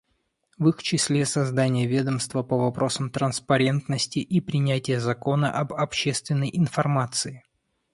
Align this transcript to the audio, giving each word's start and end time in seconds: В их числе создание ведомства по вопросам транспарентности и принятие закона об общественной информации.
В 0.57 0.67
их 0.69 0.81
числе 0.81 1.27
создание 1.27 1.85
ведомства 1.85 2.41
по 2.41 2.57
вопросам 2.57 3.11
транспарентности 3.11 4.17
и 4.17 4.41
принятие 4.41 4.99
закона 4.99 5.51
об 5.51 5.73
общественной 5.75 6.49
информации. 6.51 7.43